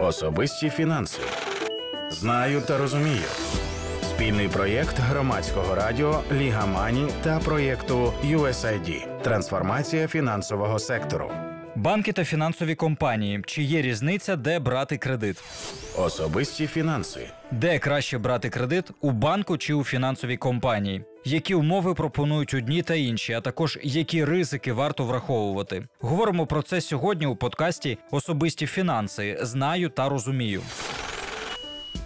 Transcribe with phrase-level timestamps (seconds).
[0.00, 1.20] Особисті фінанси.
[2.10, 3.24] Знаю та розумію.
[4.02, 11.30] Спільний проєкт громадського радіо Ліга Мані та проєкту USAID Трансформація фінансового сектору.
[11.78, 13.42] Банки та фінансові компанії.
[13.46, 15.42] Чи є різниця, де брати кредит?
[15.96, 17.20] Особисті фінанси.
[17.50, 21.04] Де краще брати кредит у банку чи у фінансовій компанії?
[21.24, 25.84] Які умови пропонують одні та інші, а також які ризики варто враховувати?
[26.00, 29.38] Говоримо про це сьогодні у подкасті Особисті фінанси.
[29.42, 30.62] Знаю та розумію.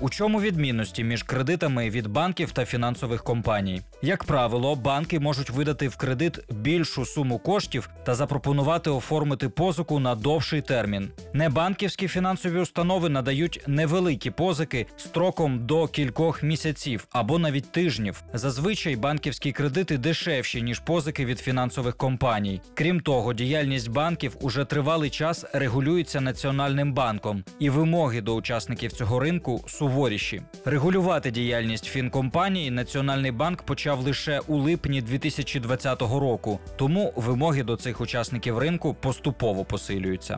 [0.03, 3.81] У чому відмінності між кредитами від банків та фінансових компаній?
[4.03, 10.15] Як правило, банки можуть видати в кредит більшу суму коштів та запропонувати оформити позику на
[10.15, 11.11] довший термін.
[11.33, 18.23] Небанківські фінансові установи надають невеликі позики строком до кількох місяців або навіть тижнів.
[18.35, 22.61] Зазвичай банківські кредити дешевші ніж позики від фінансових компаній.
[22.75, 29.21] Крім того, діяльність банків уже тривалий час регулюється національним банком, і вимоги до учасників цього
[29.21, 30.43] ринку суворіші.
[30.65, 38.01] Регулювати діяльність фінкомпанії Національний банк почав лише у липні 2020 року, тому вимоги до цих
[38.01, 40.37] учасників ринку поступово посилюються.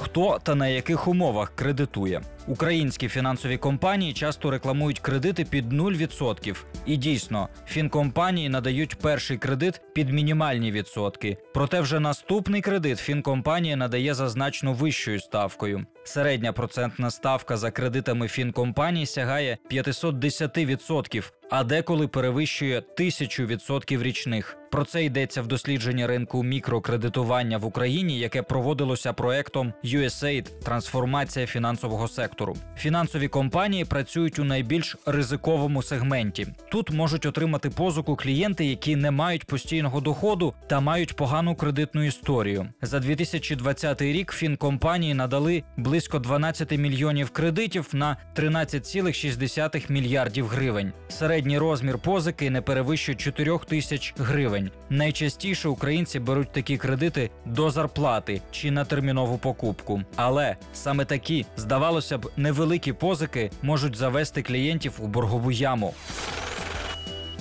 [0.00, 2.20] Хто та на яких умовах кредитує?
[2.46, 6.56] Українські фінансові компанії часто рекламують кредити під 0%.
[6.86, 11.36] І дійсно, фінкомпанії надають перший кредит під мінімальні відсотки.
[11.54, 15.86] Проте вже наступний кредит фінкомпанія надає за значно вищою ставкою.
[16.04, 24.56] Середня процентна ставка за кредитами фінкомпаній сягає 510%, а деколи перевищує 1000% річних.
[24.70, 32.08] Про це йдеться в дослідженні ринку мікрокредитування в Україні, яке проводилося проектом USAID– трансформація фінансового
[32.08, 32.33] сектору.
[32.76, 36.46] Фінансові компанії працюють у найбільш ризиковому сегменті.
[36.70, 42.66] Тут можуть отримати позику клієнти, які не мають постійного доходу та мають погану кредитну історію.
[42.82, 50.92] За 2020 рік фінкомпанії надали близько 12 мільйонів кредитів на 13,6 мільярдів гривень.
[51.08, 54.70] Середній розмір позики не перевищує 4 тисяч гривень.
[54.90, 60.02] Найчастіше українці беруть такі кредити до зарплати чи на термінову покупку.
[60.16, 65.94] Але саме такі, здавалося б, невеликі позики можуть завести клієнтів у боргову яму.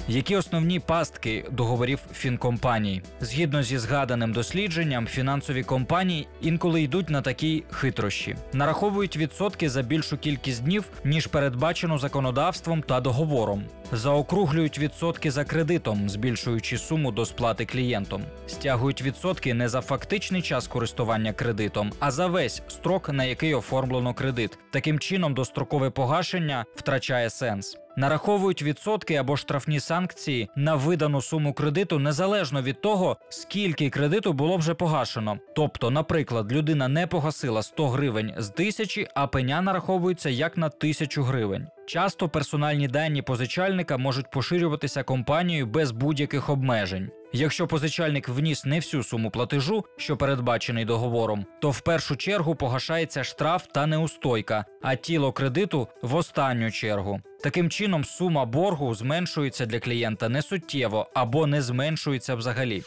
[0.08, 3.02] Які основні пастки договорів фінкомпаній?
[3.22, 10.18] Згідно зі згаданим дослідженням, фінансові компанії інколи йдуть на такі хитрощі, нараховують відсотки за більшу
[10.18, 13.64] кількість днів, ніж передбачено законодавством та договором.
[13.92, 18.24] Заокруглюють відсотки за кредитом, збільшуючи суму до сплати клієнтом.
[18.48, 24.14] Стягують відсотки не за фактичний час користування кредитом, а за весь строк, на який оформлено
[24.14, 24.58] кредит.
[24.72, 27.78] Таким чином, дострокове погашення втрачає сенс.
[27.96, 34.58] Нараховують відсотки або штрафні санкції на видану суму кредиту незалежно від того, скільки кредиту було
[34.58, 35.38] вже погашено.
[35.56, 41.24] Тобто, наприклад, людина не погасила 100 гривень з тисячі, а пеня нараховується як на тисячу
[41.24, 41.68] гривень.
[41.86, 47.12] Часто персональні дані позичальника можуть поширюватися компанією без будь-яких обмежень.
[47.36, 53.24] Якщо позичальник вніс не всю суму платежу, що передбачений договором, то в першу чергу погашається
[53.24, 57.22] штраф та неустойка, а тіло кредиту в останню чергу.
[57.44, 62.84] Таким чином, сума боргу зменшується для клієнта не суттєво або не зменшується взагалі.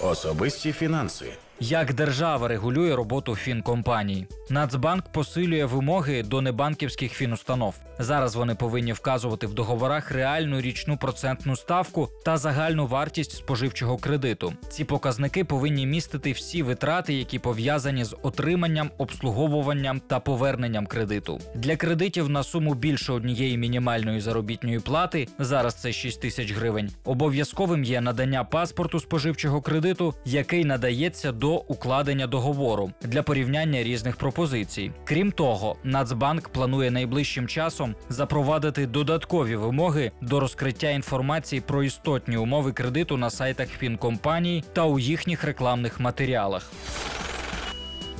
[0.00, 1.26] Особисті фінанси.
[1.64, 4.26] Як держава регулює роботу фінкомпаній?
[4.50, 7.74] Нацбанк посилює вимоги до небанківських фінустанов.
[7.98, 14.52] Зараз вони повинні вказувати в договорах реальну річну процентну ставку та загальну вартість споживчого кредиту.
[14.68, 21.38] Ці показники повинні містити всі витрати, які пов'язані з отриманням, обслуговуванням та поверненням кредиту.
[21.54, 26.90] Для кредитів на суму більше однієї мінімальної заробітної плати зараз це 6 тисяч гривень.
[27.04, 34.90] Обов'язковим є надання паспорту споживчого кредиту, який надається до укладення договору для порівняння різних пропозицій.
[35.04, 42.72] Крім того, Нацбанк планує найближчим часом запровадити додаткові вимоги до розкриття інформації про істотні умови
[42.72, 46.72] кредиту на сайтах фінкомпаній та у їхніх рекламних матеріалах.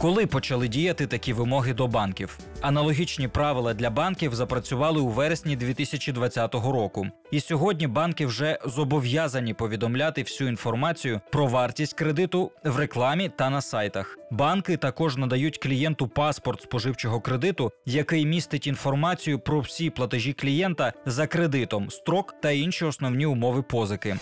[0.02, 2.38] Коли почали діяти такі вимоги до банків?
[2.60, 7.06] Аналогічні правила для банків запрацювали у вересні 2020 року.
[7.30, 13.60] І сьогодні банки вже зобов'язані повідомляти всю інформацію про вартість кредиту в рекламі та на
[13.60, 14.18] сайтах.
[14.30, 21.26] Банки також надають клієнту паспорт споживчого кредиту, який містить інформацію про всі платежі клієнта за
[21.26, 24.16] кредитом, строк та інші основні умови позики.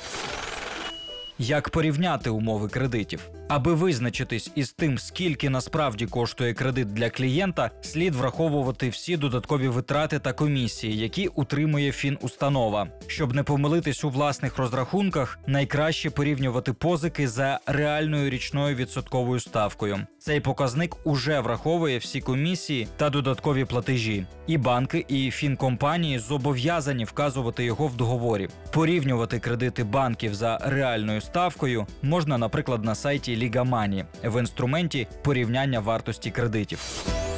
[1.39, 3.40] Як порівняти умови кредитів?
[3.51, 10.19] Аби визначитись із тим, скільки насправді коштує кредит для клієнта, слід враховувати всі додаткові витрати
[10.19, 12.89] та комісії, які утримує фінустанова.
[13.07, 19.99] Щоб не помилитись у власних розрахунках, найкраще порівнювати позики за реальною річною відсотковою ставкою.
[20.19, 24.27] Цей показник уже враховує всі комісії та додаткові платежі.
[24.47, 28.49] І банки, і фінкомпанії зобов'язані вказувати його в договорі.
[28.73, 36.31] Порівнювати кредити банків за реальною ставкою можна, наприклад, на сайті Лігамані в інструменті порівняння вартості
[36.31, 36.79] кредитів.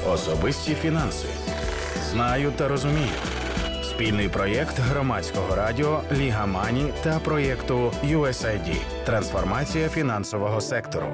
[0.08, 1.28] Особисті фінанси.
[2.10, 3.08] Знаю та розумію.
[3.82, 8.76] Спільний проєкт громадського радіо Ліга Мані та проєкту USAID
[9.06, 11.06] Трансформація фінансового сектору.